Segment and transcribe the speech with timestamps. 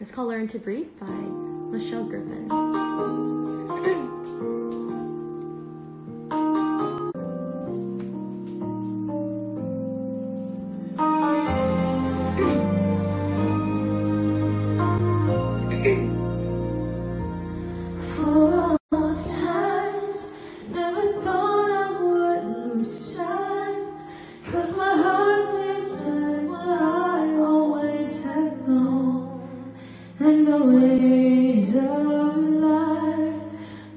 [0.00, 2.67] It's called Learn to Breathe by Lashell Griffin.
[30.20, 33.42] and the ways of life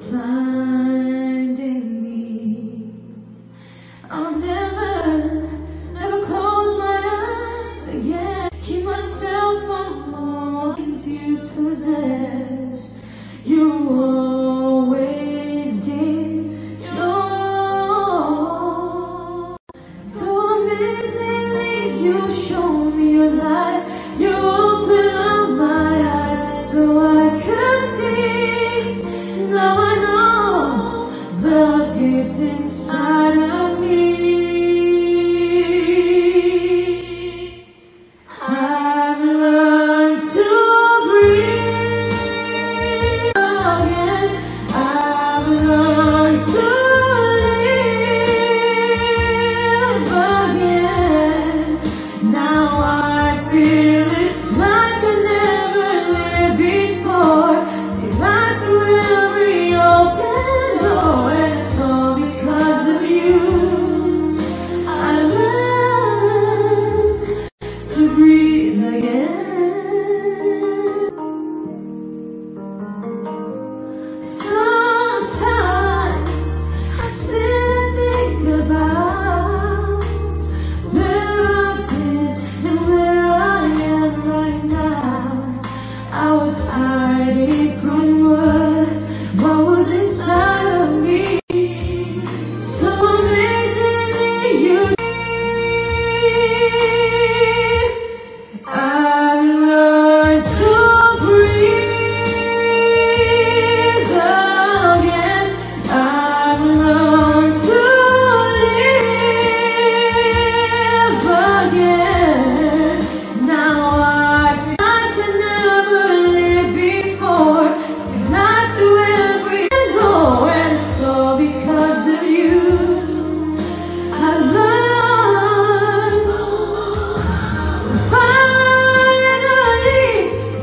[0.09, 2.93] blinding me.
[4.09, 5.49] I'll never,
[5.93, 8.49] never close my eyes again.
[8.63, 13.01] Keep myself from all things you possess.
[13.45, 14.60] You are.
[74.23, 74.60] So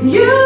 [0.01, 0.38] You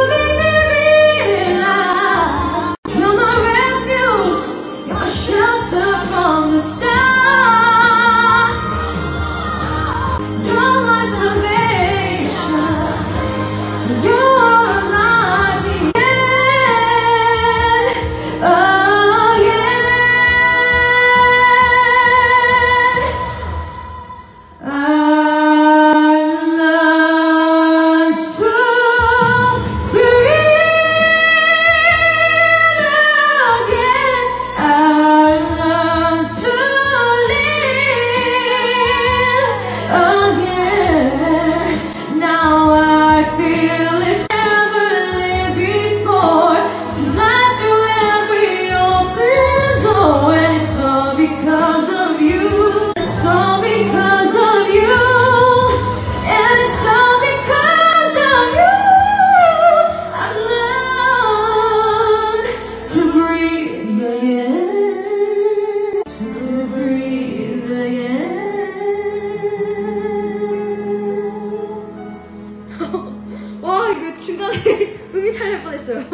[75.14, 76.00] 의미 탈날 뻔했어요.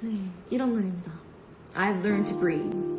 [0.00, 0.18] 네,
[0.50, 1.12] 이런 날입니다.
[1.74, 2.91] I've learned to breathe.